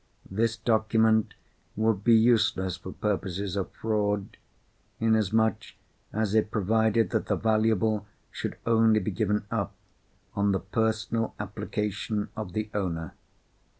This 0.31 0.57
document 0.57 1.35
would 1.75 2.03
be 2.03 2.15
useless 2.15 2.75
for 2.75 2.91
purposes 2.91 3.55
of 3.55 3.69
fraud, 3.69 4.37
inasmuch 4.99 5.73
as 6.11 6.33
it 6.33 6.49
provided 6.49 7.11
that 7.11 7.27
the 7.27 7.35
valuable 7.35 8.07
should 8.31 8.57
only 8.65 8.99
be 8.99 9.11
given 9.11 9.45
up 9.51 9.75
on 10.33 10.53
the 10.53 10.59
personal 10.59 11.35
application 11.39 12.29
of 12.35 12.53
the 12.53 12.71
owner. 12.73 13.13